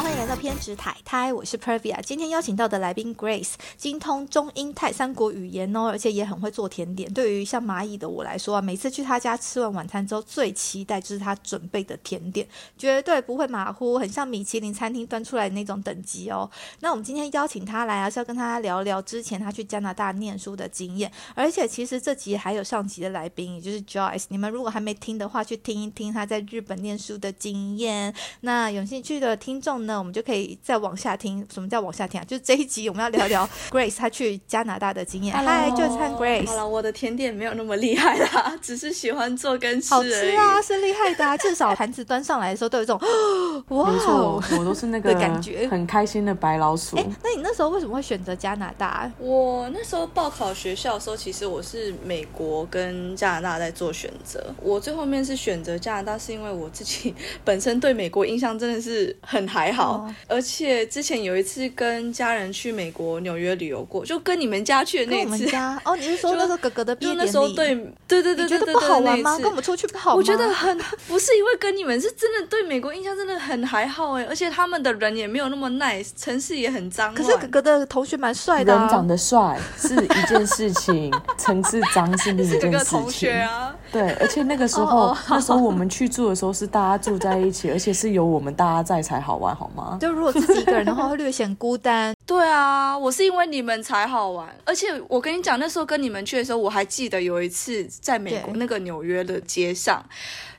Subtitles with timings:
[0.00, 2.00] 欢迎来到偏执台台，我是 Pervia。
[2.02, 7.12] 今天邀请到的来宾 Grace，精通中英泰三国语言哦，而且也很会做甜点。
[7.12, 12.46] 对于像蚂蚁的我来说啊，每次去他家吃完晚餐之后，最期待就是他准备的甜点，
[12.78, 16.48] 绝对不会马虎，很像米其林餐厅端出来的那种等级哦。
[16.78, 24.26] 那我们今天邀请他来啊，是要跟他聊聊之前他去加拿大念书的经验，而且其实这集还有上集的来宾，也就是 Joyce。
[24.28, 28.14] 你们如果还没听的话，去听一听他在日本念书的经验。
[28.42, 31.44] 那有兴趣的听众呢，我们就可以再往下听。
[31.52, 32.24] 什么叫往下听啊？
[32.24, 35.34] 就是这一集我们要聊聊 Grace 她去加拿大的经验。
[35.34, 36.46] 嗨，就餐 Grace。
[36.46, 40.04] 好了，我的甜点没有那么厉害啦，只是喜欢做跟吃好。
[40.04, 41.36] 吃啊，是厉害的啊！
[41.38, 43.00] 至少盘子端上来的时候都有一种
[43.68, 46.96] 哇没错哦，我都是那个的感觉很开心的白老鼠。
[46.96, 49.10] 哎，那你那时候为什么会选择加拿大？
[49.18, 54.44] 我那时候报考学校的时候，其实我是美国跟加拿大在做选择。
[54.60, 57.14] 我最后面是选择加拿大，是因为我自己
[57.44, 65.52] 本身对美国印象真的是很还好，哦而且之前有一次跟家人去美国纽约旅游过，就跟你们家去的跟我们那一次。
[65.52, 67.26] 家哦，你是说 就那时候哥哥的毕就业典礼？
[67.26, 67.74] 那时候对
[68.06, 69.36] 对对对你觉得对对不好玩吗？
[69.38, 70.16] 跟我们出去不好吗？
[70.16, 77.14] 我觉得很不是因为跟你们是真的对美国印象真的很还好哎，而且他们的人也没有那么 nice，城市也很脏。
[77.14, 83.40] 可是哥哥的同学蛮帅的、啊，人长得帅是一件事情，城市脏是另一是件事个 同学情。
[83.40, 89.98] 啊，对，而且那个时候， 那时候我们去住的时候是大家住在一起，而且是有我们大家在才好玩，好吗？
[90.00, 92.14] 就如果自己一个人的话，会略显孤单。
[92.26, 100.04] 对啊，我是因为你们才好玩，而且我跟你讲，那时候跟你们去的时候，我还记得有一次在美国那个纽约的街上，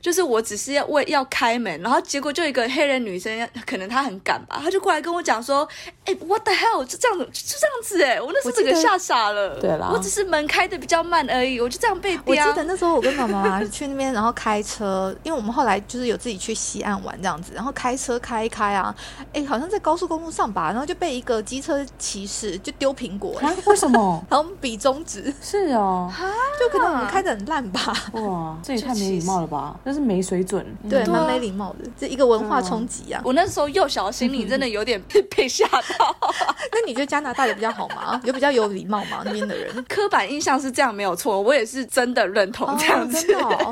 [0.02, 5.68] 就是我只是要为要开门，然后结果就一个黑人女生，可能她很赶吧，她就过来跟我讲说，
[6.06, 9.60] 哎，what the hell，就这样子，就这样子，哎，我那时候整个吓傻了。
[9.60, 12.42] 对啦我只是门开的比较慢而已，我就这样被我记。
[12.56, 18.96] 得那时候我跟妈妈去那边，然后开车，因为我们后来就是有自己去西岸玩这样子，然后开车开一开啊，
[19.34, 24.24] 哎，好像在高速公路上吧，然后就被一个机车骑士就丢苹果、哎啊，为什么？
[24.30, 26.12] 然后我们比中指，是哦，
[26.60, 29.76] 就可能我们开的很烂吧，哇， 这也太没礼貌了吧？
[29.90, 30.64] 那是没水准。
[30.88, 33.20] 对，嗯蛮没礼貌的，这一个文化冲击啊。
[33.26, 36.16] 我那时候幼小心灵真的有点被 被吓到，
[36.72, 38.22] 那你觉得加拿大有比较好吗？
[38.24, 39.24] 有比较有礼貌吗？
[39.26, 39.74] 那边的人？
[39.90, 43.26] 刻板印象是这样没有错，我也是真的认同这样子。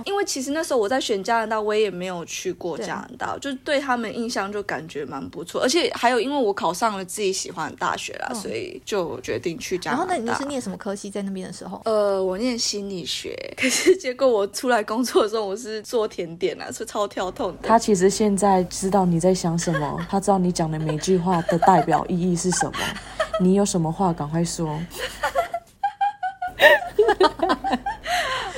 [0.06, 10.04] 因为其实那时候我在选加拿大，我也没有去过加拿大，就对他们印象就感觉蛮不错，而且还有因为我考上了自己喜欢的大学啦，嗯所以就决定去加拿大。
[10.04, 11.82] 然后那，你是念什么科系在那边的时候？
[11.86, 17.68] 呃，我念心理学，可是结果我出来工作的时候，我是做甜点啊，是超跳痛的。
[17.68, 22.74] 他其实现在知道你在想什么，他知道你讲的每句话的代表意义是什么。
[23.42, 24.80] 你有什么话赶快说。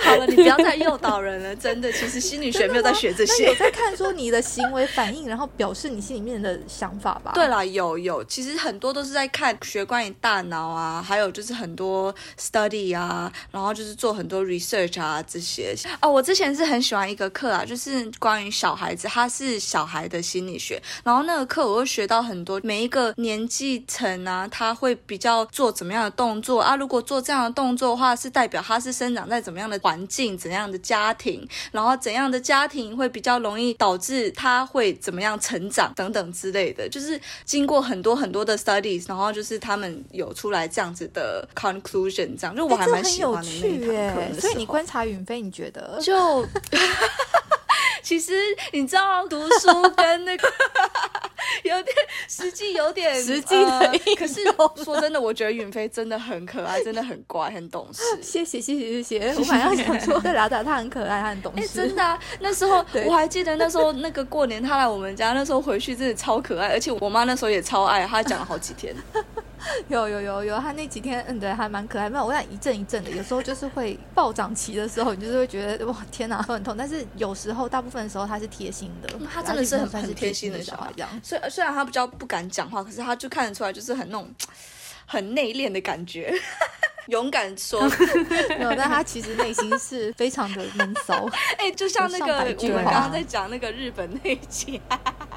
[0.10, 3.56] 好了，你不要再诱导人了， 真的，其实心理学没有在学这些 有。
[3.56, 7.32] 在看说你的行为反应，然后表示你心里面的想法吧？
[7.34, 15.76] 对啦，有有，其实很多都是在看学关于大脑啊，还有就是很多 study 啊，然后就是做很多 research 啊这些。
[16.02, 44.34] 哦，我之前是很喜欢一个课啊，就是关于小孩子，他是小孩的心理学，然后那个课我会学到很多，每一个年纪层啊，他会比较做怎么样的动作啊，如果做这样的动作的话，是代表他是生长在怎么样的环境、怎样的家庭，然后怎样的家庭会比较容易导致他会怎么样成长等等之类的，就是经过很多很多的 studies，然后就是他们有出来这样子的 conclusion，这样就我哎，还蛮喜欢的那一堂课。
[44.34, 46.00] 的所以你观察云飞，你觉得？
[46.04, 46.46] 就。
[48.02, 48.34] 其实
[48.72, 50.52] 你知道，读书跟那个
[51.64, 51.96] 有点
[52.28, 58.02] 实际，有点实际的呃可是用说真的，我觉得允飞真的很可爱，真的很乖，很懂事。
[58.22, 62.20] 谢谢谢谢谢 谢，我马上想说，对老大，他很可爱，他很懂哎、事，真的啊！
[62.40, 68.96] 那时候我还记得，那时候那个过年他来我们家，那时候回去真的超可爱，而且我妈那时候也超爱，她讲了好几天。
[69.90, 72.10] 有有有有，他那几天嗯对，还蛮可爱。
[72.10, 76.76] 没有，我想一阵一阵的，有时候就是会暴涨期的时候，你就是会觉得哇天哪，很痛。
[76.78, 81.22] 但是有时候大部分的时候他是贴心的，他真的是很很贴心的小孩小这样。
[81.24, 84.30] 虽虽然他比较不敢讲话，可是他就看得出来，就是很那种
[85.06, 86.34] 很内敛的感觉，
[87.08, 87.82] 勇敢说。
[88.58, 91.28] 没有，但他其实内心是非常的闷骚。
[91.58, 94.80] 哎、就像那个我们刚刚在讲那个日本那一集，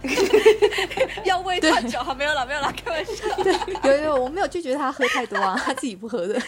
[1.24, 3.24] 要喂他酒，没有啦，没有啦，开玩笑。
[3.82, 6.40] 对有有，我没有拒绝他喝太多啊，他自己不喝的。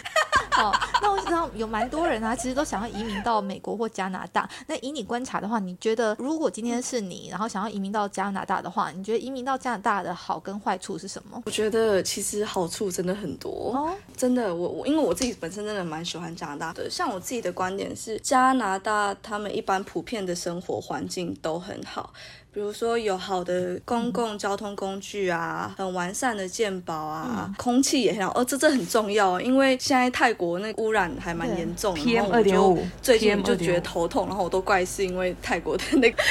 [0.51, 4.49] 好，那我知道有蛮多人啊，其实都想要移民到美国或加拿大。
[4.67, 11.41] 那以你观察的话，你觉得如果今天是你，然后想要移民到加拿大的话，你觉得移民到加拿大的好跟坏处是什么？
[11.45, 16.89] 我觉得其实好处真的很多哦，真的，我我因为我自己本身真的蛮喜欢加拿大的。
[16.89, 22.13] 像我自己的观点是，加拿大他们一般普遍的生活环境都很好。
[22.55, 28.31] 比如说有好的公共交通工具啊，很完善的健保啊，空气也很好。
[28.33, 31.99] 哦，这这很重要，因为现在泰国那污染还蛮严重的。
[31.99, 32.23] PM 然
[32.57, 36.23] 后我就最近就觉得头痛，然后我都怪是因为泰国的那个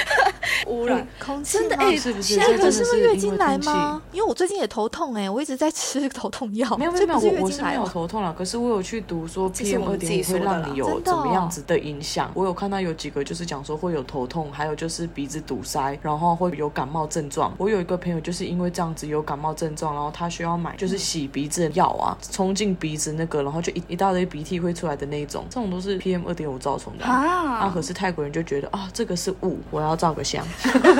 [0.66, 1.06] 污染。
[1.18, 2.36] 空气真的哎是不是？
[2.38, 4.02] 那个这真的是因为月经来吗？
[4.12, 6.76] 因为我最近也头痛哎、我一直在吃 头痛药。
[6.76, 7.84] 没有没有我我是没有？
[7.86, 12.30] 头痛了，可是我有去读说 PM 二点五会让你有怎么哦样子的影响。
[12.34, 17.52] 我有看到有几个就是讲说会有头痛，还有就是鼻子堵塞，然后会有感冒症状。
[17.58, 27.14] 我有一个朋友就是因为这样子有感冒症状，然后他需要买就是洗鼻子的药啊，冲进鼻子那个，然后就一一大堆鼻涕会出来的那一种，这种都是 PM 二点五造成的啊。
[27.14, 30.46] 啊，啊可是泰国人就觉得啊，这个是雾，我要照个相。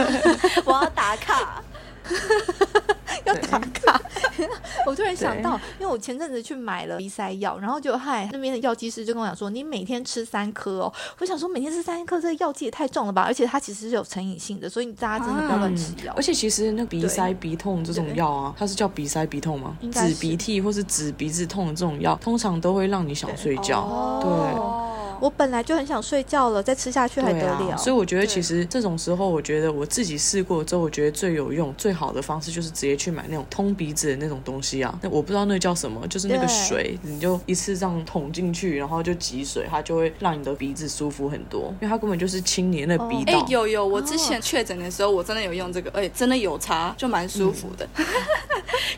[0.65, 1.63] 我要打卡。
[3.35, 4.01] 要打卡。
[4.87, 10.93] 我突然想到，因为我前阵子去买了鼻塞药，然后就嗨那边的药剂师就跟我讲说，你每天吃三颗哦。
[11.19, 13.23] 我想说每天吃三颗，这个药剂也太重了吧？
[13.23, 16.13] 而且它其实是有成瘾性的，所以大家真的不要乱吃药。
[16.17, 23.81] 而且其实那鼻塞、鼻痛这种药啊，它是叫鼻塞、鼻痛吗止鼻涕或是止鼻子痛的这种药，通常都会让你想睡觉。
[23.81, 24.91] 哦
[25.21, 27.71] 我本来就很想睡觉了，再吃下去还得了？
[27.71, 34.99] 啊，所以我觉得其实这种时候，我觉得我自己试过之后，我觉得最有用、最好的方式就是直接去买那种通鼻子的那种东西啊。
[35.03, 43.47] 那我不知道那个叫什么，就是那个水，你就一次这样捅进去，然后就挤水，它就会让你的鼻子舒服很多，因为它根本就是清你的那个鼻哎、道。
[43.49, 47.89] 有有，我之前确诊的时候，我真的有用这个，而且真的有差，就蛮舒服的。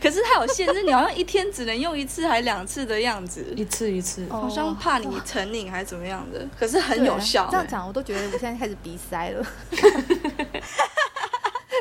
[0.00, 6.46] 可是它有限制，你好像一天只能用一次还两次的样子，一次一次，哦好像怕你成瘾还是怎么样的。
[6.58, 9.46] 可是很有效、这样讲，我都觉得我现在开始鼻塞了，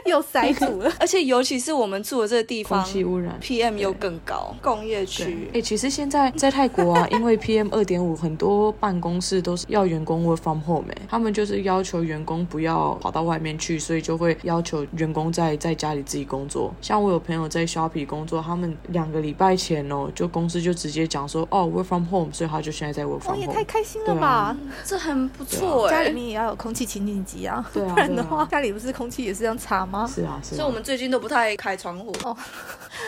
[0.10, 0.92] 又塞住了。
[1.00, 3.38] 而且尤其是我们住的这个地方空气污染。
[3.42, 5.62] ，PM 又更高，工业区哎、。
[5.62, 16.74] 其实现在在泰国啊，因为 PM 二点五，很多办公室都是要员工 work from home，哎、他们就是要求员工不要跑到外面去，所以就会要求员工在在家里自己工作。
[16.81, 23.54] 像我有朋友在 Shopee 工作，他们两个礼拜前哦，就公司就直接讲说，哦 work from home，所以他就现在在 work 哦，from home。
[23.54, 24.56] 太开心了吧！
[24.84, 29.95] 这很不错哎、家里面也要有空气清净机啊，对啊不然的话，家里不是空气也是这样差吗？
[30.08, 30.58] 是啊，是啊。
[30.58, 32.12] 所以我们最近都不太开窗户。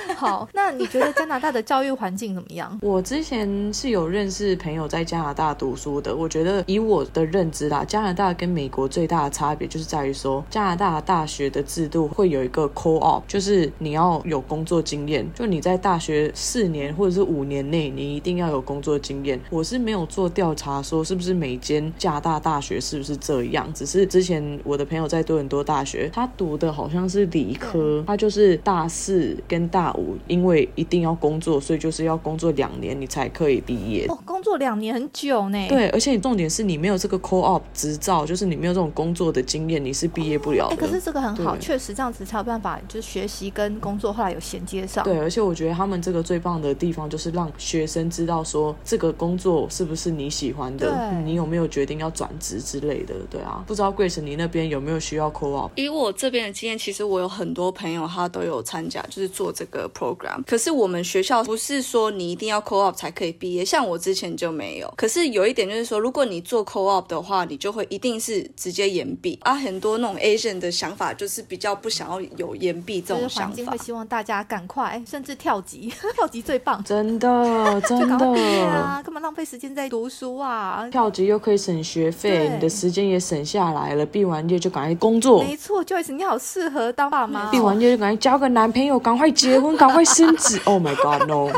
[0.15, 2.77] 好，那你觉得加拿大的教育环境怎么样？
[2.81, 19.39] 我之前是有认识朋友在加拿大读书的，我觉得以我的认知啦，加拿大跟美国最大的差别就是在于说，加拿大大学的制度会有一个 co-op，就是你要有工作经验，就你在大学四年或者是五年内，你一定要有工作经验。
[19.49, 34.05] 我是没有做调查说是不是每间加拿大大学是不是这样，只是之前我的朋友在多伦多大学，他读的好像是理科，他就是大四跟大五，因为一定要工作，所以就是要工作两年你才可以毕业。
[34.07, 35.67] 哦，工作两年很久呢。。
[35.67, 40.87] 对，而且你重点是你没有这个 co-op 执照，就是你没有这种工作的经验，你是毕业不了哎、的。
[40.87, 45.03] 可是这个很好，确实这样子才有办法，就是学习跟工作后来有衔接上。
[45.03, 53.15] 对，而且我觉得他们这个最棒的地方就是让学生知道说这个工作是不是你喜欢的，你有没有决定要转职之类的。
[53.29, 55.71] 对啊，不知道 Grace 你那边有没有需要 co-op？
[55.75, 60.43] 以我这边的经验，其实我有很多朋友他都有参加，就是做这个 program。
[60.45, 64.93] 可是我们学校不是说你一定要 co-op 才可以毕业，像我之前就没有。
[64.95, 69.55] 可是有一点就是说，如果你做 co-op 的话，你就会一定是直接延毕啊。
[69.55, 73.77] 很多那种 Asian 的想法就是比较不想要有延毕这种想法就是会。
[73.77, 78.27] 希望大家赶快，甚至跳级， 跳级最棒，真的， 真的。
[78.67, 79.01] 啊！
[79.01, 80.85] 干嘛浪费时间在读书啊？
[80.91, 84.05] 跳级又可以省学费，你的时间也省下来了。
[84.05, 87.63] 毕完业就赶快工作，没错，Joyce，你好适合当爸妈、毕哦。
[87.63, 90.59] 完业就赶快交个男朋友，赶快结婚，赶快升职。
[90.65, 91.51] Oh my god no！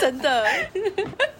[0.00, 0.44] 真的。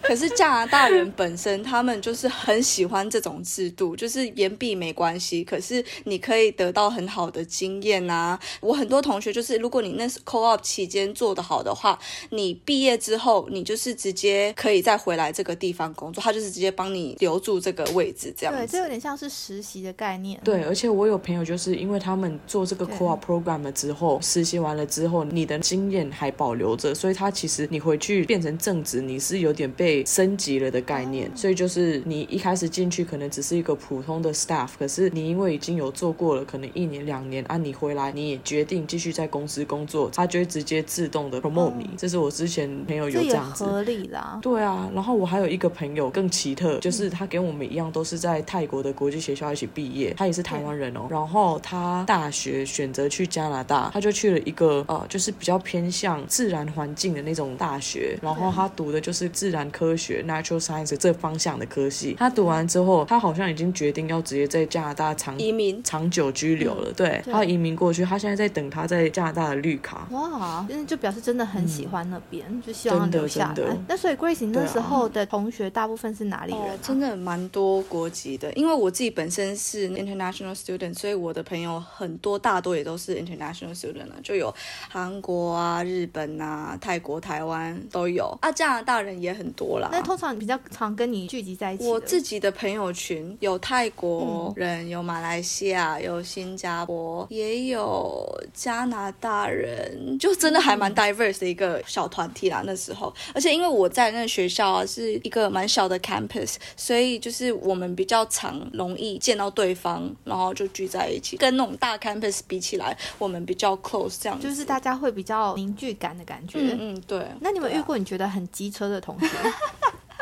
[0.01, 8.39] 可是加拿大人本身，他们就是很喜欢这种制度，就是延毕没关系，可是你可以得到很好的经验啊。
[8.61, 11.97] 我很多同学就是，如果你那 co-op 期间做得好的话，
[12.31, 18.87] 你毕业之后，你就是直接可以再回来这个地方工作，他就是直接帮你留住这个位置，这样对，这有。
[18.87, 20.39] 点像是实习的概念。
[20.45, 31.29] 对，而且我有朋友就是因为他们做这个 co-op program 了之后，实习完了之后，你的经验还保留着，所以他其实你回去变成正职，你是有点被升级了的概念。
[31.35, 41.89] 所以就是你一开始进去可能只是一个普通的 staff，可是你因为已经有做过了，可能一年两年啊，你回来你也决定继续在公司工作，他就会直接自动的 promote 你。
[41.97, 43.65] 这是我之前朋友有这样子。
[43.65, 44.39] 合理啦。
[44.41, 51.07] 对啊，然后我还有一个朋友更奇特，就是他跟我们一样都是在泰国的国际学校一起毕业，他也是台湾人哦。
[51.09, 62.15] 然后他大学选择去加拿大，他就去了一个呃就是比较偏向自然环境的那种大学，然后他读的就是自然科学 （natural science） 这方向的科系。
[62.17, 66.91] 他读完之后，他好像已经决定要直接在加拿大长移民长久居留了。
[66.93, 70.07] 对，他移民过去，他现在在等他在加拿大的绿卡。
[70.11, 73.77] 哇，真的就表示真的很喜欢那边，就希望留下来。
[73.87, 84.53] 那所以 Grace 你那时候的同学大部分是哪里人、啊哦，真的蛮多国籍的，因为我自己本身是 international student，所以我的朋友很多大多也都是 international student 了，就有
[84.89, 89.89] 韩国啊、日本啊、泰国、台湾都有啊，加拿大人也很多啦。
[89.91, 102.63] 那通常比较常跟你聚集在一起我自己的朋友群有泰国人，有马来西亚，有新加坡，也有加拿大人，就真的还蛮 diverse 的一个小团体啦。
[102.65, 111.37] 那时候，而且因为我在那个学校啊是一个蛮小的 campus，所以就是我们比较常容易见到对方，然后就聚在一起。
[111.37, 114.47] 跟那种大 campus 比起来，我们比较 close 这样子。
[114.47, 116.59] 就是大家会比较凝聚感的感觉。
[116.59, 117.27] 嗯嗯对。
[117.41, 119.27] 那你们遇过你觉得很机车的同学？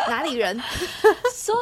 [0.08, 0.60] 哪里人？
[1.36, 1.56] 说，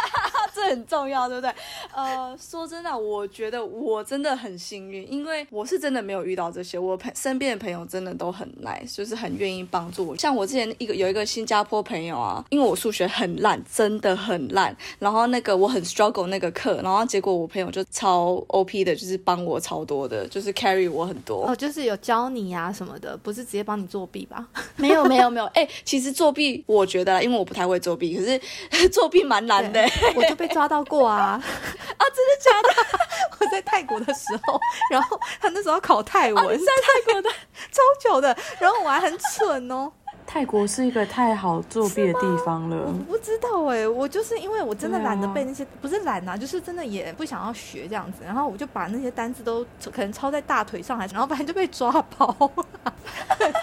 [0.54, 1.52] 这很重要，对不对？
[1.94, 6.78] 呃，说真的，我觉得我真的很幸运，因为我是真的没有遇到这些。
[6.78, 10.16] 我朋身边的朋友真的都很 nice，就是很愿意帮助我。
[10.16, 21.46] 像我之前一个有一个新加坡朋友啊，因为我数学很烂，真的很烂，然后那个我很 struggle 那个课，然后结果我朋友就超 OP 的，就是帮我超多的，就是 carry 我很多。
[21.46, 24.46] 哦，就是有教你啊什么的，不是直接帮你作弊吧？
[24.76, 28.38] 没有没有没有，哎、其实作弊我觉得，因为我不太会作弊，可是
[28.90, 31.42] 作弊蛮难的、对我就被抓到过啊！
[31.42, 32.68] 啊，真的假的？
[33.40, 34.60] 我在泰国的时候，
[34.92, 37.28] 然后他那时候考泰文，在泰国的
[37.72, 39.90] 超久的，然后我还很蠢哦。
[40.32, 42.92] 泰国是一个太好作弊的地方了我。
[43.12, 52.32] 不知道哎、我就是因为我真的懒得背那些，不是懒啊，就是真的也不想要学这样子，然后我就把那些单字都可能抄在大腿上，还是然后反正就被抓包。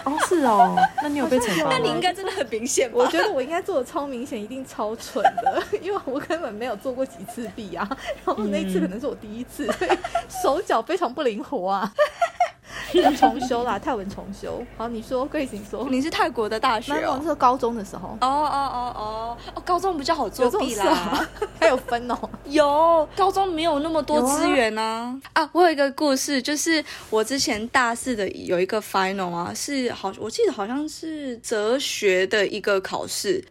[0.04, 1.70] 哦，是哦，那你有被惩罚？
[1.70, 2.96] 那你应该真的很明显吧？
[2.98, 7.88] 我觉得我应该做的超明显，一定超蠢的， 因为我根本没有做过几次弊啊，
[8.26, 9.90] 然后那一次可能是我第一次，所以
[10.42, 11.90] 手脚非常不灵活啊。
[13.02, 14.64] 要重修啦，泰文重修。
[14.76, 17.22] 好，你说贵行说，你是泰国的大学没有，哦那。
[17.22, 20.84] 时候高中的时候哦哦哦哦哦，高中比较好作弊啦。
[20.84, 21.28] 事啊，
[21.60, 22.18] 还有分哦。
[22.46, 25.14] 有，高中没有那么多资源啊。
[25.34, 33.44] 啊我有一个故事，就是我之前大四的有一个 final 啊，是好，我记得好像是哲学的一个考试。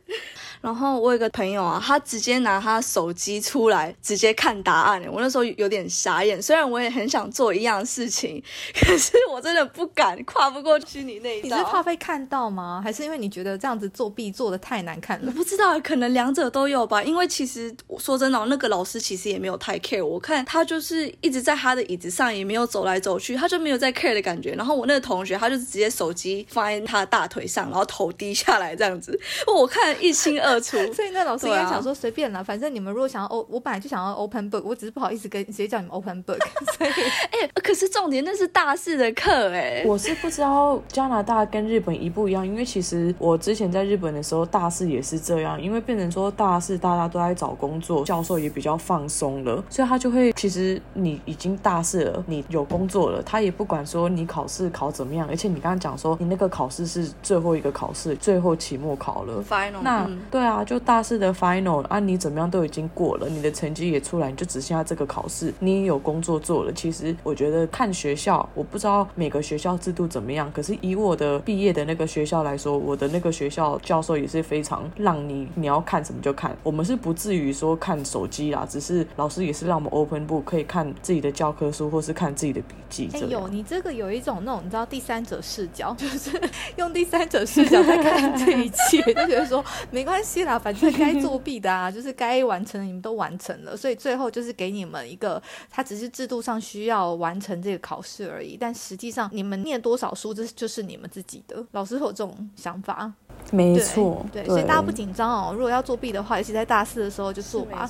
[0.62, 6.42] 然后我有个朋友啊，他直接拿他手机出来直接看答案，我那时候有点傻眼。
[6.42, 8.42] 虽然我也很想做一样的事情，
[8.80, 11.58] 可是我真的不敢跨不过去你那一道。
[11.58, 12.82] 你是怕被看到吗？
[12.84, 15.28] 还是因为你觉得这样子作弊做的太难看了？
[15.28, 17.04] 我不知道，可能两者都有吧。
[17.04, 20.06] 因为其实我说真的哦，那个老师其实也没有太 care。
[20.06, 24.54] 我看他就是一直在他的椅子上，也没有走来走去，他就没有在 care 的感觉。
[24.54, 30.78] 然后我那个同学，他就直接手机放在他的大腿上，然后头低下来这样子，我看一清二楚。
[30.94, 36.40] 所以那老师应该想说随便啦，反正你们如果想要 O，我本来就想要 open book，我只是不好意思跟直接叫你们 open book，
[36.78, 59.44] 所以哎、可是重点那是大四的课哎、我是不知道加拿大跟日本一不一样，因为其实我之前在日本的时候，大四也是这样，因为变成说大四大家都在找工作，教授也比较放松了，所以他就会其实你已经大四了，你有工作了，他也不管说你考试考怎么样，而且你刚刚讲说你那个考试是最后一个考试，最后期末考了。
[59.44, 66.72] final 那、嗯对啊，就大四的 final 啊，你怎么样都已经过了，你的成绩也出来，你就只剩下这个考试，你也有工作做了。
[66.74, 83.30] 其实我觉得看学校，我不知道每个学校制度怎么样，可是以我的毕业的那个学校来说，我的那个学校教授也是非常让你你要看什么就看，我们是不至于说看手机啦，只是老师也是让我们 open book 可以看自己的教科书或是看自己的笔记哎这样。
[83.30, 86.30] 有你这个有一种那种你知道第三者视角， 就是
[86.76, 101.64] 用第三者视角在看这一切，就觉得说没关系啦，反正该作弊的啊， 就是该完成的你们都完成了，所以最后就是给你们一个，它只是制度上需要完成这个考试而已，但实际上你们念多少书，这就是你们自己的。
[101.72, 103.12] 老师会有这种想法，
[103.52, 105.54] 没错，对，所以大家不紧张哦。
[105.54, 107.90] 如果要作弊的话，尤其在大四的时候就做吧。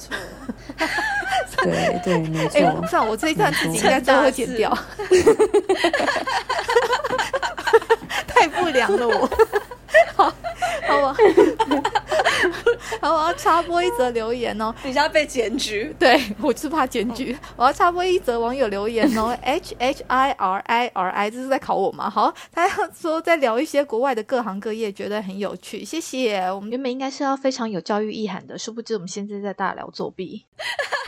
[1.64, 2.60] 对对没错。
[2.60, 4.72] 哎、算了，我这一段自己应该最后会剪掉，
[8.28, 9.30] 太不良了我。
[10.16, 10.32] 好，
[10.88, 11.16] 好吧，
[13.02, 14.74] 好 好，我要插播一则留言哦。
[14.82, 17.38] 等一下被检举，对我是怕检举。
[17.56, 22.10] 我要插播一则网友留言哦，H H I R I R I，这是在考我吗？
[22.10, 25.84] 好，他要说在聊一些国外的各行各业，觉得很有趣。
[25.84, 26.40] 谢谢。
[26.52, 30.46] 我们原本应该是要非常有教育意涵的，殊不知我们现在在大聊作弊。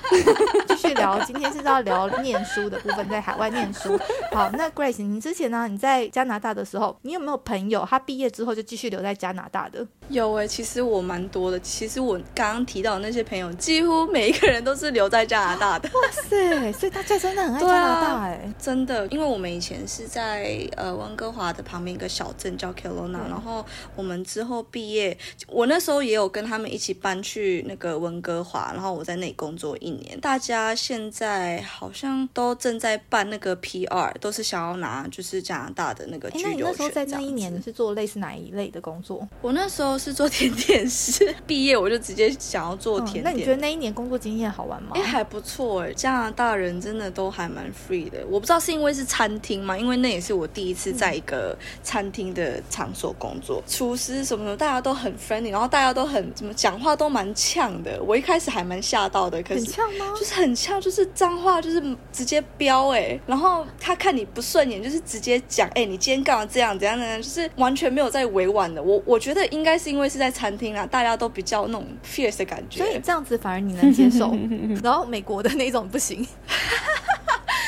[0.68, 4.00] 继续聊，今天是要聊念书的部分，在海外念书。
[4.32, 5.68] 好，那 Grace，你之前呢？
[5.68, 9.86] 你在加拿大的时候，你有没有朋友他毕业之后就继续留在加拿大的？
[10.10, 11.60] 有诶，其实我蛮多的。
[11.60, 15.88] 其实我刚刚提到的那些朋友，几乎每一个人都是留在加拿大的。
[15.94, 19.06] 哇塞，所以大家真的很爱加拿大哎，真的。
[19.08, 23.64] 因为我们以前是在呃温哥华的旁边一个小镇叫 Kelowna，然后
[23.96, 25.16] 我们之后毕业，
[25.48, 30.20] 我那时候也有跟他们一起搬去那个温哥华，然后我在那里工作一年。
[30.20, 36.66] 大家现在好像都正在办那个 PR，都是想要拿就是加拿大的那个居留权。
[36.66, 39.28] 那时候在那一年是做类似哪一类的工作？
[39.42, 43.24] 我那时候是做甜点师， 毕业我就直接想要做甜点。
[43.24, 44.92] 那你觉得那一年工作经验好玩吗？
[44.94, 48.20] 哎，还不错哎，加拿大人真的都还蛮 free 的。
[48.30, 58.02] 我不知道是因为是餐厅吗，因为那也是我第一次在一个餐厅的场所工作，厨师什么什么，大家都很 friendly，然后大家都很怎么讲话都蛮呛的。
[58.04, 60.14] 我一开始还蛮吓到的，可是很呛吗？
[60.18, 68.82] 就是很呛，就是脏话就是直接飙哎，然后他看你不顺眼，就是直接讲哎，你今天干嘛这样怎样怎样，就是完全没有在委婉的。
[68.82, 74.36] 我我觉得应该是因为是在餐厅啊，大家都比较那种 fierce 的感觉，所以这样子反而你能接受，
[74.84, 76.26] 然后美国的那种不行。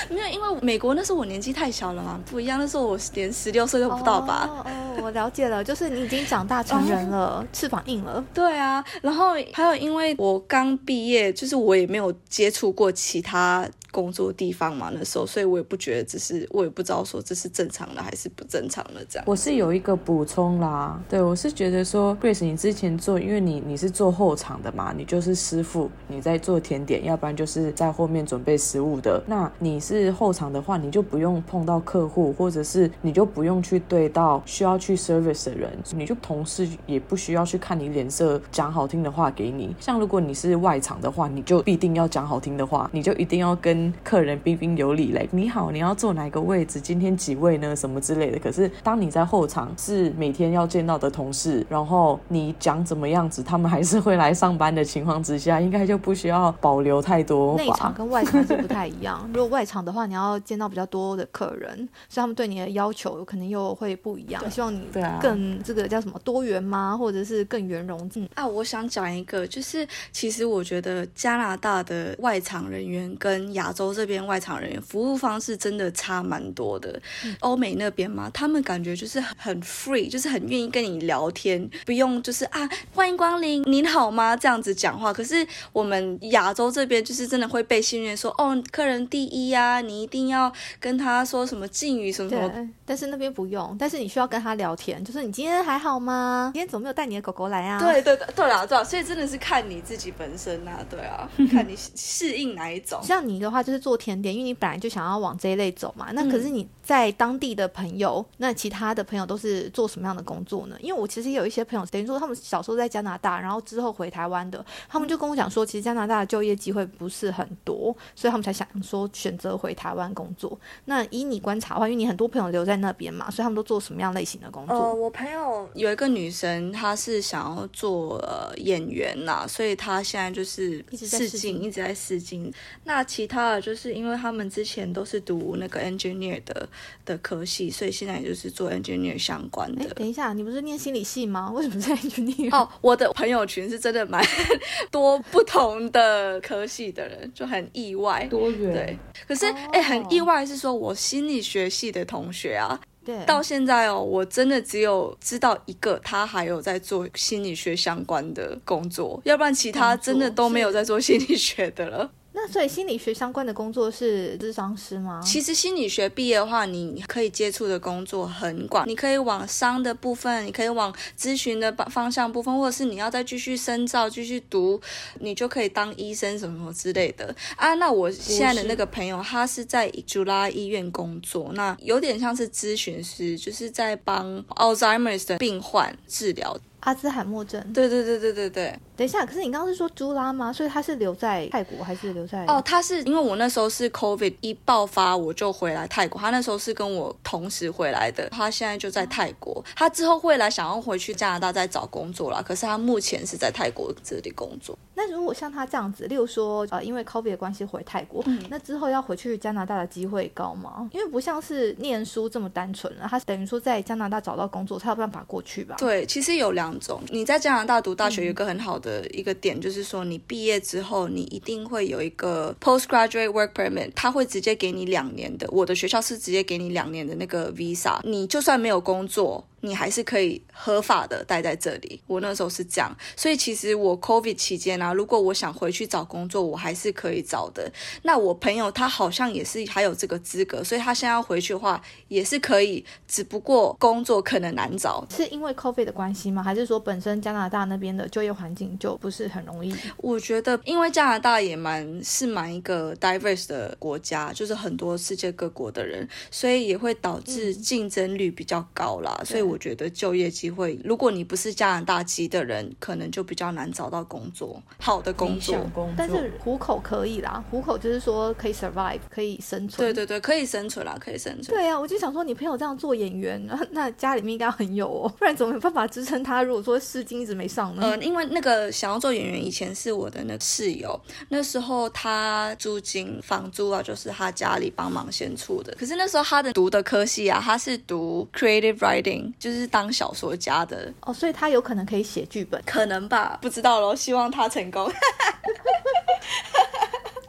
[0.09, 2.59] 没有，因为美国那时候我年纪太小了嘛，不一样。
[2.59, 4.49] 那时候我连十六岁都不到吧。
[4.65, 8.21] 哦，我了解了，就是你已经长大成人了， 翅膀硬了。
[8.33, 13.65] 对啊，然后还有，因为我刚毕业，就是我也没有接触过其他。
[13.91, 19.25] 工作地方嘛，那时候，所以我也不觉得这是，我也不知道说这是正常的还是不正常的这样。
[19.27, 29.21] 我是有一个补充啦，对我是觉得说，Grace，你之前做，因为你你是做后场的嘛，你就是师傅，你在做甜点，要不然就是在后面准备食物的。
[29.27, 39.75] 那你是后场的话，你就不用碰到客户，或者是你就不用去对到需要去 service 的人，你就同事也不需要去看你脸色讲好听的话给你。
[39.79, 43.80] 像如果你是外场的话，你就必定要讲好听的话，你就一定要跟。
[44.03, 46.81] 客人彬彬有礼嘞，你好，你要坐哪个位置？
[46.81, 47.75] 今天几位呢？
[47.75, 48.37] 什么之类的。
[48.37, 57.55] 可是当你在后场是每天要见到的同事，然后你讲怎么样子，他们还是会来上班的情况之下，应该就不需要保留太多。
[57.57, 59.25] 内场跟外场是不太一样。
[59.33, 61.75] 如果外场的话，你要见到比较多的客人，
[62.07, 64.43] 所以他们对你的要求可能又会不一样。
[64.51, 64.87] 希望你
[65.19, 66.95] 更这个叫什么多元吗？
[66.97, 68.09] 或者是更圆融？
[68.15, 73.70] 嗯啊，我想讲一个，就是其实我觉得加拿大的外场人员跟亚。
[73.71, 76.99] 洲这边外场人员服务方式真的差蛮多的，
[77.39, 85.13] 欧美那边嘛，他们感觉就是很 free，就是很愿意跟你聊天，不用就是啊欢迎光临，您好吗这样子讲话。
[85.13, 92.69] 可是我们亚洲这边就是真的会被训练说，哦，客人第一呀，你一定要跟他说什么敬语什么什么。
[92.85, 96.51] 但是那边不用，但是你需要跟他聊天，就是你今天还好吗？
[96.53, 97.79] 今天怎么没有带你的狗狗来啊？
[97.79, 103.01] 对对对对啊对了，所以真的是看你自己本身啊，对啊， 看你适应哪一种。
[103.01, 103.71] 像你的话就。
[103.71, 106.11] 是做甜点，因为你本来就想要往这一类走嘛。
[106.11, 110.75] 那可是你在当地的朋友，那其他的朋友都是做什么样的工作呢？
[110.81, 120.59] 因为我其实有一些朋友，等于说他们小时候在加拿大，然后之后回台湾的，他们就跟我讲说，其实加拿大的就业机会不是很多，所以他们才想说选择回台湾工作。
[120.83, 124.75] 那以你观察的话，因为你很多朋友留在那边嘛，所以他们都做什么样类型的工作？
[124.75, 132.51] 呃，我朋友有一个女生，她是想要做呃演员呐，所以她现在就是一直在试镜，一直在试镜。
[132.83, 133.61] 那其他的。
[133.61, 136.67] 就是因为他们之前都是读那个 engineer 的
[137.05, 139.85] 的科系，所以现在就是做 engineer 相关的。
[139.93, 141.51] 等一下，你不是念心理系吗？
[141.51, 142.55] 为什么在 engineer？
[142.55, 144.23] 哦，我的朋友群是真的蛮
[144.91, 148.27] 多不同的科系的人，就很意外。
[148.29, 148.73] 多元。
[148.73, 162.09] 对，可是哎，很意外是说我心理学系的同学啊，对，到现在哦，我真的只有知道一个，他还有在做心理学相关的工作，要不然其他真的都没有在做心理学的了。
[162.33, 165.21] 那所以心理学相关的工作是智商师吗？
[165.21, 174.79] 其实心理学毕业的话，你可以接触的工作很广，你可以往商的部分，你可以往咨询的方向部分，或者是你要再继续深造、继续读，
[175.19, 177.73] 你就可以当医生什么什么之类的啊。
[177.73, 186.57] 那我现在的那个朋友，他是在朱拉医院工作，那有点像是咨询师，就是在帮 Alzheimer's 的病患治疗。
[186.81, 187.61] 阿兹海默症。
[187.73, 188.79] 对对对对对对。
[188.97, 190.53] 等一下，可是你刚刚是说朱拉吗？
[190.53, 192.45] 所以他是留在泰国还是留在？
[192.45, 196.21] 哦，他是因为我那时候是 COVID 一爆发，我就回来泰国。
[196.21, 199.63] 他那时候是跟我同时回来的，他现在就在泰国。
[199.75, 204.77] 他之后会来想要回去加拿大再找工作啦，可是他目前是在泰国这里工作。
[204.93, 210.87] 那如果像他这样子，例如说呃，因为 COVID 的关系回泰国，那之后要回去加拿大的机会高吗？
[210.93, 215.75] 因为不像是念书这么单纯了，他等于说在加拿大找到工作才有办法过去吧？
[215.79, 217.01] 对，其实有两中。
[217.09, 225.47] 你在加拿大读大学有一个很好的一个点，就是说你毕业之后，你一定会有一个 postgraduate work permit，他会直接给你两年的。
[225.51, 229.45] 我的学校是直接给你两年的那个 visa，你就算没有工作。
[229.61, 232.01] 你还是可以合法的待在这里。
[232.07, 237.71] 我那时候是这样，所以其实我 COVID 期间啊，如果我想回去找工作，我还是可以找的。
[238.03, 245.05] 那我朋友他好像也是还有这个资格，所以他现在要回去的话也是可以，只不过工作可能难找。
[245.11, 246.41] 是因为 COVID 的关系吗？
[246.41, 249.75] 还是说本身加拿大那边的就业环境就不是很容易？
[249.97, 259.21] 我觉得，因为加拿大也蛮是蛮一个 diverse 的国家，就是很多世界各国的人，所以也会导致竞争率比较高啦。
[259.23, 259.50] 所以。
[259.51, 265.57] 我觉得就业机会，如果你不是加拿大籍的人，可能就比较难找到工作，好的工作。
[265.97, 269.85] 但是糊口可以啦，糊口就是说可以 survive，可以生存。
[269.85, 271.55] 对对对，可以生存啦，可以生存。
[271.57, 276.41] 对啊，我就想说，你朋友这样做演员， 那家里面应该很有哦，不然怎么有办法支撑他？
[276.41, 277.81] 如果说试金一直没上呢？
[277.83, 285.75] 嗯，因为那个想要做演员，以前是我的那室友，那时候他租金房租啊，就是他家里帮忙先出的。
[285.77, 289.33] 可是那时候他的读的科系啊，他是读 creative writing。
[289.41, 293.95] 就是当小说家的哦，所以他有可能可以写剧本，可能吧，不知道喽。
[293.95, 294.87] 希望他成功。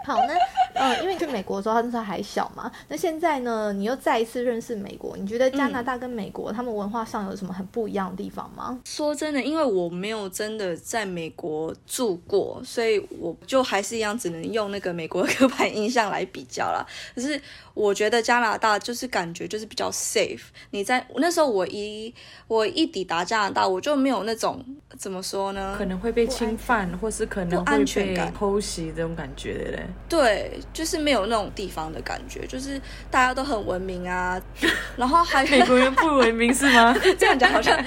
[0.05, 0.35] 好，那
[0.83, 2.71] 呃，因为去美国的时候，他那时候还小嘛。
[2.89, 8.81] 那现在呢，你又再一次认识美国，你觉得加拿大跟美国他们文化上有什么很不一样的地方吗？
[8.85, 16.85] 说真的，因为我没有真的在美国住过，所以我就还是一样，只能用那个美国刻板印象来比较啦。
[17.15, 17.41] 可是
[17.75, 20.43] 我觉得加拿大就是感觉就是比较 safe。
[20.71, 22.13] 你在那时候，我一
[22.49, 24.63] 我一抵达加拿大，我就没有那种
[24.99, 25.75] 怎么说呢？
[25.79, 29.87] 可能会被侵犯，或是可能会被偷袭这种感觉的嘞。
[30.09, 32.81] 对，就是没有那种地方的感觉，就是
[33.11, 34.41] 大家都很文明啊，
[34.97, 36.95] 然后还美国人不文明是吗？
[37.19, 37.79] 这样讲好像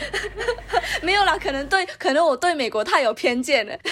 [1.02, 3.76] 没有啦，可能对，可能我对美国太有偏见了。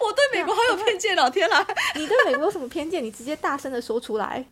[0.00, 1.28] 我对美国好有偏见哦！
[1.28, 3.02] 天哪，你对美国有什么偏见？
[3.02, 4.44] 你直接大声的说出来。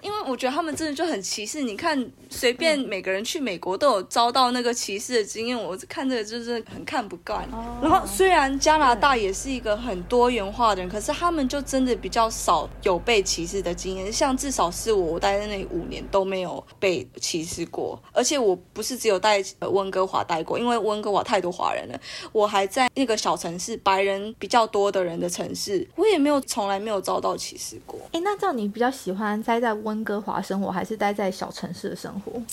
[0.00, 1.60] 因为我觉得他们真的就很歧视。
[1.60, 5.62] 你看，随便每个人去美国都有遭到那个歧视的经验。
[5.62, 7.46] 我看这个就是很看不惯。
[7.82, 14.10] 然后虽然加拿大也是一个很多元化的人，可是他们就真的比较少有被歧视的经验。
[14.10, 18.02] 像至少是我，我待在那里五年都没有被歧视过。
[18.12, 22.00] 而且我不是只有在温哥华待过，因为温哥华太多华人了。
[22.32, 28.00] 我还在那个小城市，白人比较多的人的城市，我也没有从来没有遭到歧视过。
[28.12, 29.90] 哎，那这样你比较喜欢待在温？
[29.90, 32.19] 温哥华生活还是待在小城市的生活？
[32.24, 32.44] 그 리.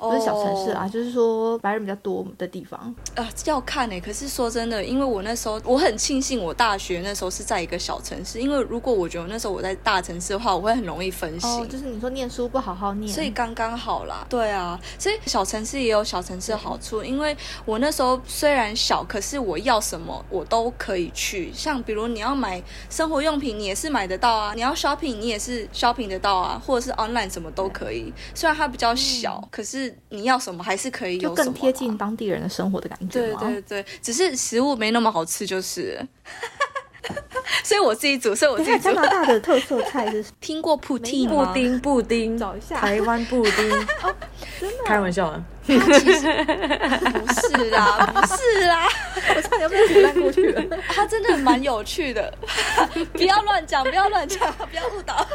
[0.00, 2.94] 不是小城市啊，就是说白人比较多的地方。
[3.14, 4.00] 呃，要看呢。
[4.00, 11.68] 可是说真的，因为我那时候我很庆幸我大学那时候是在一个小城市，因为如果我觉得那时候我在大城市的话，我会很容易分心。
[11.68, 14.26] 就是你说念书不好好念，所以刚刚好啦。
[14.30, 17.04] 对啊，所以小城市也有小城市的好处。
[17.04, 17.36] 因为
[17.66, 21.52] 我那时候虽然小，可是我要什么我都可以去。
[21.52, 28.12] 像比如你要买生活用品，你也是买得到啊；你要 shopping，你也是 shopping 得到啊，或者是 online 什么都可以。
[28.34, 29.89] 虽然它比较小，可是。
[30.08, 33.20] 你要什么还是可以有，就更贴近当地人的生活的感觉。
[33.20, 36.00] 对对对，只是食物没那么好吃， 就是。
[37.64, 43.70] 所以我自己煮，所以我自己加拿大的特色菜是 听过布丁布丁布丁，找一下台湾布丁。
[44.60, 44.84] 真的？
[44.86, 45.42] 开玩笑的。
[45.66, 48.86] 其实不是啦，不是啦，
[49.34, 50.62] 我差点被扯烂过去了。
[50.88, 52.32] 它真的蛮有趣的，
[53.12, 55.26] 不要乱讲，不要乱讲，不要误导。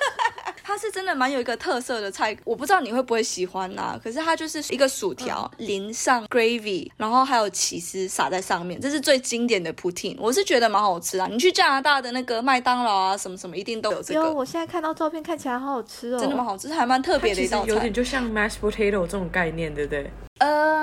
[0.67, 3.99] 它是真的蛮有一个特色的菜，我不知道你会不会喜欢呐。
[4.03, 10.17] 可是它就是一个薯条淋上 gravy，然后还有起司撒在上面，这是最经典的 poutine。
[10.19, 11.27] 我是觉得蛮好吃啊。
[11.29, 14.19] 你去加拿大的那个麦当劳啊，什么什么一定都有这个。
[14.21, 17.67] 有，我现在看到照片看起来好好吃哦，真的蛮好吃，还蛮特别的一道菜。
[17.67, 20.09] 有点就像 mashed potato 这种概念，对不对？
[20.39, 20.75] 呃。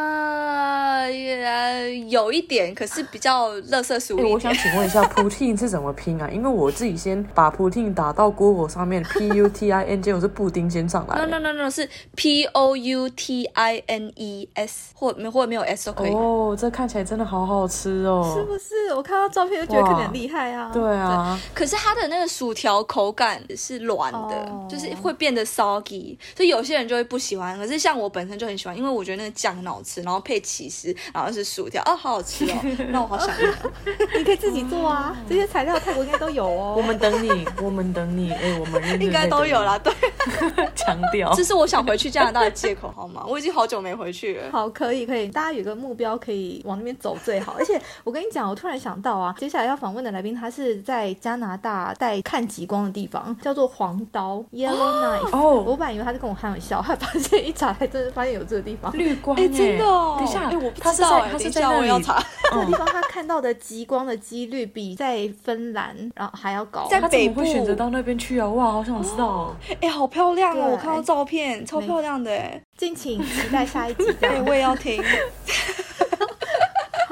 [2.08, 4.14] 有一点，可是比较垃圾食。
[4.14, 6.28] 我想请问一下，poutine 是怎么拼啊？
[6.30, 12.44] 因为我自己先把 poutine 打到 Google 上面， P U T I N，结果是布丁先上来 no no no no 是 P
[12.46, 16.10] O U T I N E S 或没或没有 S 都可以。
[16.12, 18.44] 哦，这看起来真的好好吃哦是哦。
[18.46, 18.94] 不是？
[18.94, 20.70] 我看到照片就觉得可能很厉害啊。
[20.72, 27.56] 对啊，可是它的那个薯条口感是软的，哦就是会变得 soggy，所以有些人就会不喜欢。
[27.58, 32.54] 可是像我本身就很喜欢，因为我觉得那个酱很好吃，然后配起司，然后是薯条，哦，好好吃哦，
[32.90, 33.52] 那我好想念。
[34.16, 36.74] 你可以自己做啊，这些材料泰国应该都有哦。
[36.76, 38.30] 我们等你，我们等你。
[38.30, 39.92] 哎、我们应该都有啦，对，
[40.76, 41.42] 强调这。
[41.42, 43.24] 是我想回去加拿大的借口，好吗？
[43.26, 44.52] 我已经好久没回去了。
[44.52, 47.56] 好，可以可以，大家有个目标可以往那边走最好。
[47.58, 55.36] 而且我跟你讲，我突然想到啊，接下来要访问的来宾，他是在加拿大带看极光的地方，叫做黄刀 （Yellow Knife）。
[55.36, 58.92] 哦我本来以为他是跟我开玩笑，后来发现一查，还真的发现有这个地方。
[58.96, 60.16] 绿光哎、真的哦！
[60.18, 62.22] 等一下，哎、我不知道他是在那里我要查。
[62.50, 66.86] 这 个地方他看到的极光的几率比在芬兰然后还要高。
[66.88, 68.48] 在他怎么北部会选择到那边去啊？
[68.48, 69.56] 哇，好想知道哦。
[69.80, 70.70] 哎、好漂亮哦！
[70.72, 72.60] 我看到照片，超漂亮的哎。
[72.76, 74.04] 敬请期待下一集。
[74.20, 75.02] 这哎、样我也要听。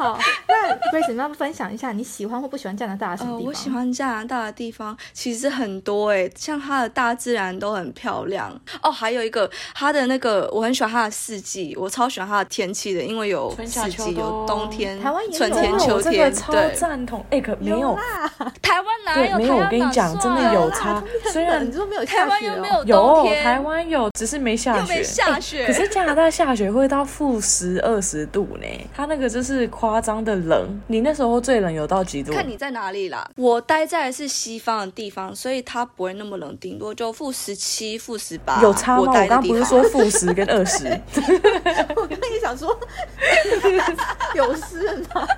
[0.00, 3.48] 好， 那 Grace，你要不分享一下你喜欢或不喜欢加拿大的什么呃，地方？
[3.48, 8.50] 我喜欢加拿大的地方其实很多诶，像它的大自然都很漂亮
[8.82, 8.90] 哦。
[8.90, 16.32] 还有一个它的那个，我很喜欢它的四季，我超喜欢它的天气的，因为有夏四季，有冬天、台湾也有春天、啊秋我真的天。
[16.32, 17.22] 超对，赞同。
[17.28, 17.94] 哎、可 没有，
[18.62, 19.36] 台湾哪对，有？
[19.36, 19.56] 没有。
[19.56, 21.02] 我跟你讲，真的有差。
[21.30, 24.94] 虽然你说没有台下雪哦湾又没有冬有天，台湾有，只是没下雪。
[24.94, 25.66] 没下雪。
[25.66, 30.78] 可是加拿大下雪会到负十二十度呢，它那个就是夸张的冷。
[30.88, 32.34] 你那时候最冷有到几度？
[32.34, 33.26] 看你在哪里啦。
[33.36, 38.60] 我待在是西方的地方，所以它不会那么冷，顶多就负十七、负十八。
[38.60, 39.04] 有差吗？
[39.06, 40.84] 我刚刚不是说负十跟二十？
[41.96, 42.78] 我刚刚也想说，
[44.36, 45.26] 有事吗？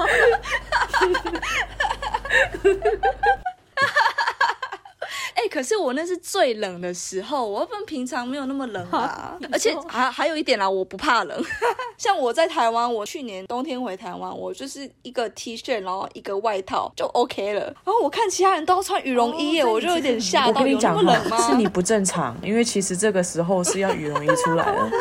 [5.35, 11.45] 哎、可是我那是最冷的时候，我们平常没有那么冷啊而且还还有一点啦，我不怕冷。
[11.99, 17.64] 像我在台湾，我去年冬天回台湾，我就是一个 T 恤，然后一个外套就 OK 了。
[17.85, 21.37] 然后我看其他人都要穿羽绒衣耶，哦我就有点吓到，我跟你讲么冷吗？
[21.37, 24.90] 哈，是你不正常，因为其实这个时候是要羽绒衣出来了。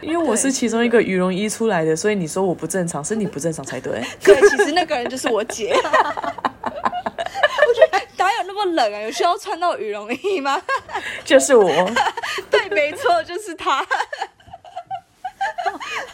[0.00, 4.02] 因为我是其中一个羽绒衣出来的，所以你说我不正常，是你不正常才对。
[4.24, 5.74] 对，其实那个人就是我姐。
[8.64, 9.00] 冷啊？
[9.02, 10.60] 有需要穿到羽绒衣吗？
[11.24, 11.90] 就是我，
[12.50, 13.86] 对，没错，就是他。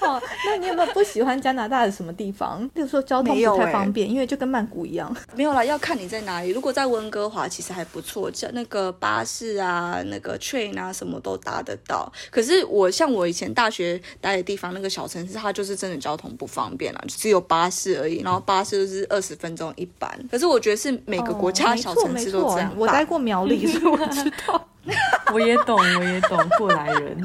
[0.07, 2.69] 哦， 那你有没有不喜欢加拿大的什么地方？
[2.75, 5.15] 比如说交通不太方便，因为就跟曼谷一样。
[5.35, 6.51] 没有啦，要看你在哪里。
[6.51, 12.11] 如果在温哥华，其实还不错，像那个巴士啊、那个 train 啊，什么都搭得到。
[12.31, 18.21] 可是我像我以前大学待的地方，那个小城市，它就是真的交通不方便啦，就只有巴士而已。
[18.23, 20.11] 然后巴士就是二十分钟一班。
[20.31, 24.69] 可是我觉得是每个国家哦小城市都这样，我待过苗栗，所以我知道。
[25.35, 27.19] 我也懂，我也懂，过来人。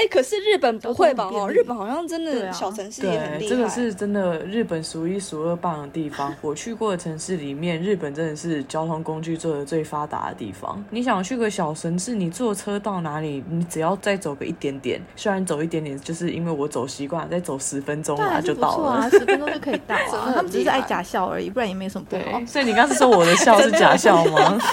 [0.00, 1.28] 哎、可是日本不会吧？
[1.30, 3.54] 哦，日本好像真的小城市也很厉对，害。
[3.54, 6.34] 这个是真的，日本数一数二棒的地方。
[6.40, 10.82] 我去过的城市里面，日本真的是交通工具做的最发达的地方。
[10.88, 18.76] 你想去个小城市，你坐车到哪里，你只要再走个一点点，虽然走一点点，就是因为我走习惯，再走十分钟啊就到了。
[18.76, 20.32] 不错啊，十分钟就可以到真的啊。
[20.34, 22.40] 他们只是爱假笑而已，不然也没什么不好，。
[22.46, 24.58] 所以你刚是说我的笑是假笑吗？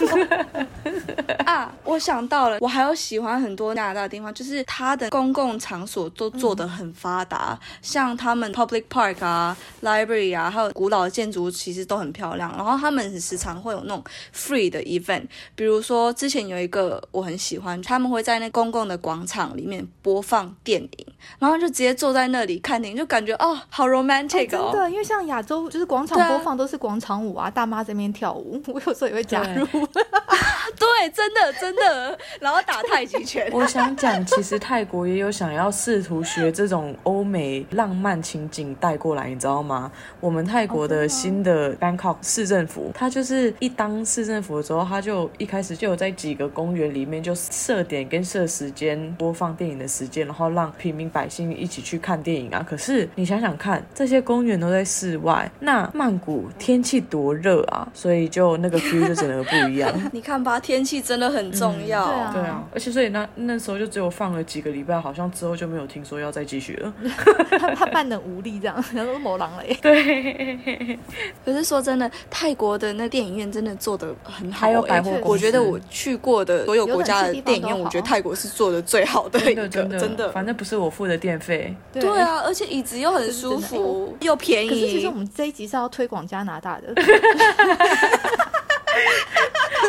[1.45, 12.53] 啊，我想到了，我还有喜欢很多加拿大的地方，就是它的公共场所都做得很发达，像他们 public park 啊、library 啊，还有古老的建筑，其实都很漂亮。
[12.55, 15.23] 然后他们时常会有那种 free 的 event，
[15.55, 21.07] 比如说之前有一个我很喜欢，他们会在那公共的广场里面播放电影，
[21.39, 24.69] 然后就直接坐在那里看电影，就感觉哦，好 romantic 哦。
[24.71, 29.65] 真的，因为像亚洲就是广场播放都是广场舞啊，大妈在那边跳舞， 我有时候也会加入。
[29.65, 33.49] 对， 真的真的，然后打太极拳。
[33.53, 39.91] 我想讲，其实泰国也有想要试图学这种欧美浪漫情景带过来，你知道吗？
[40.19, 52.65] 我们泰国的新的 Bangkok 市政府，它就是一当市政府的时候，它就一开始就有在几个公园里面就设点跟设时间播放电影的时间，然后让平民百姓一起去看电影啊。
[52.67, 59.91] 可是你想想看，这些公园都在室外，那曼谷天气多热啊，所以就那个 feel 就整个不一样。
[60.11, 62.05] 你看吧，天气真的很重要。
[62.07, 66.93] 对啊对啊，而且所以那那时候就只有放了几个礼拜，好像之后就没有听说要再继续了。
[67.59, 69.77] 他他扮的无力这样，然后都某狼了耶。
[69.81, 70.97] 对，
[71.45, 80.31] 可是说真的，泰国的那电影院真的做的很好、还有欸百货公司我觉得我去过的所有国家的电影院，我觉得泰国是做的最好的一个，真的真的真的。
[80.31, 81.75] 反正不是我付的电费。
[81.93, 84.69] 对啊，而且椅子又很舒服，又便宜。
[84.69, 86.93] 可是其实我们这一集是要推广加拿大的，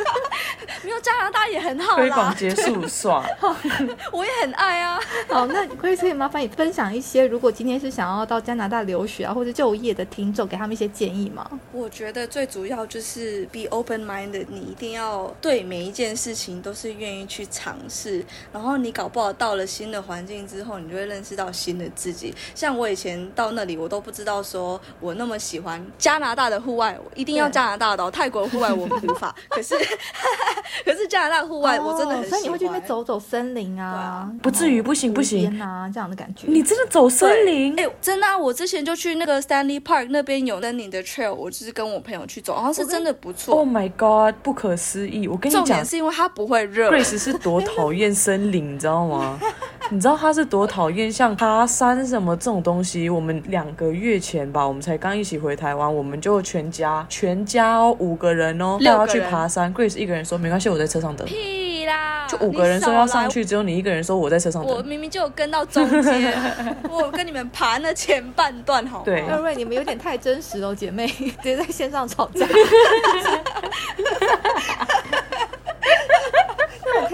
[0.84, 3.24] 没有加拿大也很好啦，推广结束爽。
[4.12, 4.98] 我也很爱啊。
[5.28, 11.48] 好，那可以可以麻烦你分享一些，如果今天是想要到加拿大留学啊或者就业的听众，给他们一些建议吗？
[11.72, 22.34] 我觉得最主要就是 be open minded，你一定要对每一件事情都是愿意去尝试，然后你搞不好到了新的环境之后，你就会认识到新的自己。
[22.54, 29.34] 像我以前到那里，我都不知道说我那么喜欢加拿大的户外，我一定要加拿大的哦、泰国户外我无法。
[29.48, 29.74] 可是
[30.84, 36.46] 可是加拿大户外我真的很喜欢，哦所以你会去那边走走森林啊，不至于不行不行啊这样的感觉。
[36.46, 37.78] 你真的走森林？
[37.78, 43.54] 哎、真的、啊，我之前就去那个 Stanley Park 那边有森林的 trail，我就是跟我朋友去走，然后是真的不错。
[43.54, 44.34] Oh my god！
[44.42, 45.26] 不可思议！
[45.28, 46.90] 我跟你讲重点是因为它不会热。
[46.90, 49.38] ，Grace 是多讨厌森林，你知道吗？
[49.90, 53.08] 你知道他是多讨厌像爬山什么这种东西。
[53.08, 59.74] 我们两个月前吧，我们才刚一起回台湾，我们就全家全家哦五个人哦，要去爬山。
[59.74, 61.26] Grace 一个人说没关系，我在车上等。
[61.26, 62.26] 屁啦！
[62.28, 64.76] 就五个人说要上去，只有你一个人说我在车上等。
[64.76, 64.82] 我。
[64.82, 66.34] 明明就有跟到中间，
[66.90, 69.04] 我跟你们爬那前半段，好吗？
[69.06, 72.46] 对瑞瑞，你们有点太真实了，姐妹，直接在线上吵架。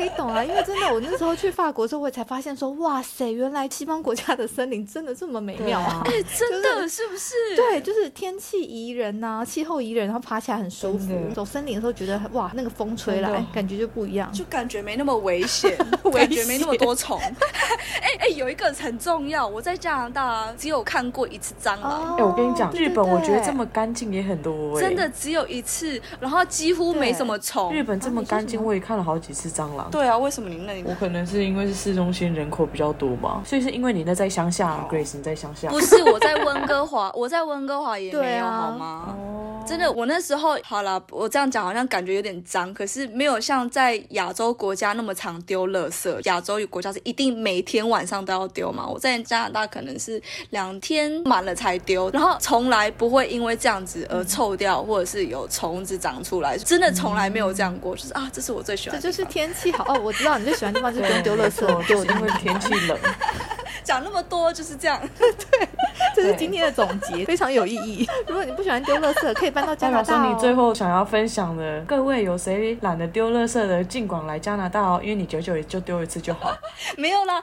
[0.05, 6.03] 那我可以懂啊，因为真的，我那时候去法国之后，我才发现说，哇塞，原来西方国家的森林真的这么美妙啊！
[6.07, 7.35] 哎、真的是不是？
[7.57, 14.31] 对，就是天气宜人呐、气候宜人，然后爬起来很舒服走森林的时候觉得哇，那个风吹来，感觉就不一样。
[14.33, 17.19] 就感觉没那么危险，危 感觉没那么多虫。
[18.03, 22.17] 哎哎、有一个很重要，我在加拿大只有看过一次蟑螂。
[22.17, 27.73] 哎、我跟你讲，日本我觉得这么干净也很多、哎真的只有一次，然后几乎没什么虫。
[27.73, 29.91] 日本这么干净，我也看了好几次蟑螂。
[29.95, 35.69] 对啊，为什么你那里我可能是因为是市中心人口比较多吧，所以是因为你那在乡下、啊、，Grace 你在乡下。
[35.69, 39.17] 不是我在温哥华， 我在温哥华也没有、啊好吗？
[39.17, 46.21] 哦，真的，我那时候好了，我这样讲好像感觉有点脏，可是没有像在亚洲国家那么常丢垃圾。
[46.25, 57.95] 亚洲国家是一定每天晚上都要丢嘛，我在加拿大可能是两天满了才丢，然后从来不会因为这样子而臭掉，或者是有虫子长出来，真的从来没有这样过。
[57.95, 59.03] 就是啊，这是我最喜欢的。
[59.03, 62.99] 这就是天气好哦，我知道你最喜欢的地方就是不用丢垃圾，就因为天气冷。
[63.85, 64.99] 讲那么多就是这样。
[65.19, 65.69] 对
[66.17, 68.09] 这是今天的总结，非常有意义。
[68.27, 70.17] 如果你不喜欢丢垃圾，可以搬到加代拿大、哦。
[70.17, 76.57] 表说你最后想要分享的，各位有谁懒得丢垃圾的，尽管来加拿大哦，因为你久久也就丢一次就好。
[76.97, 77.43] 没有啦，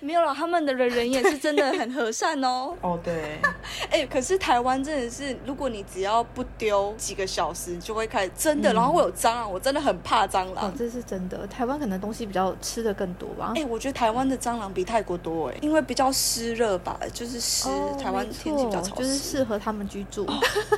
[0.00, 2.74] 没有了，他们的人人也是真的很和善哦。
[2.80, 3.38] 哦，对，
[3.90, 10.66] 哎、可是台湾真的是，如果你只要不丢几个小时，就会开始真的，然后会有蟑螂，我真的很怕蟑螂。
[10.66, 11.46] 哦，这是真的。
[11.46, 13.52] 台湾可能东西比较吃的更多吧。
[13.56, 17.68] 哎、我觉得台湾的蟑螂比泰国多哎，因为比较湿热吧，就是湿。
[17.68, 20.26] 哦台湾没天气比较潮湿，就是适合他们居住。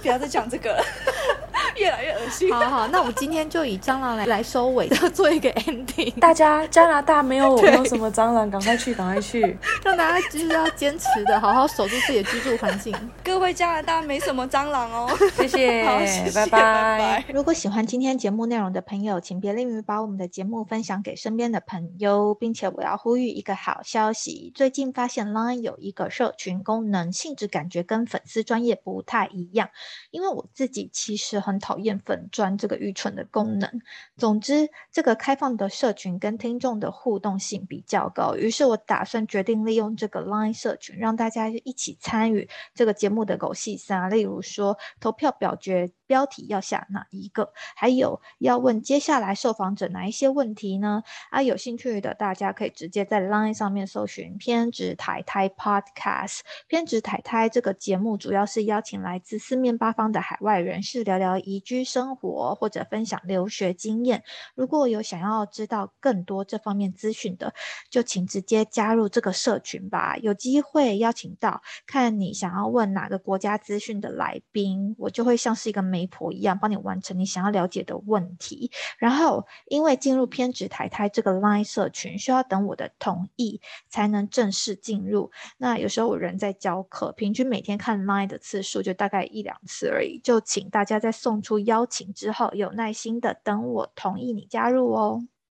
[0.00, 0.84] 不要再讲这个了，
[1.76, 2.52] 越来越恶心。
[2.52, 9.56] 好好，那我们今天就以蟑螂来来收尾，做一个 ending，大家加拿大没有没有什么蟑螂，赶快去，赶快去。
[9.84, 12.94] 让大家就是要坚持的，好好守住自己的居住环境。
[13.24, 17.24] 各位加拿大没什么蟑螂哦， 谢谢，好，谢谢，拜拜拜。
[17.32, 29.68] 如果喜欢今天节目内容的朋友，请别吝于把我们的节目分享给身边的朋友，并且我要呼吁一个好消息：最近发现 Line 有一个社群功能，性质感觉跟粉丝专业不太一样。
[30.10, 33.70] 因为我自己其实很很讨厌粉砖这个愚蠢的功能。
[34.16, 51.02] 总之，这个开放的社群跟听众的互动性比较高，于是我打算决定利用这个 Line 社群，让大家一起参与这个节目的狗戏三，例如说投票表决标题要下哪一个，还有要问接下来受访者哪一些问题呢？
[51.30, 56.40] 啊，有兴趣的大家可以直接在 Line 上面搜寻“偏执台台 Podcast”。
[56.66, 64.22] 偏执台台这个节目主要是邀请来自四面八方的海外人士聊聊移居生活或者分享留学经验。
[64.54, 67.54] 如果有想要知道更多这方面资讯的，
[67.90, 70.16] 就请直接加入这个社群吧。
[70.18, 78.70] 有机会邀请到看你想要问哪个国家资讯的来宾，我就会像是一个媒婆一样，帮你完成你想要了解的问题。
[78.98, 85.30] 然后，因为进入偏执台台这个 Line 社群，需要等我的同意才能正式进入。
[85.58, 95.26] 那有时候我人在教课，平均每天看 Line 的次数就大概一两次而已，就请大家在送送出邀请之后，有耐心的等我同意你加入哦。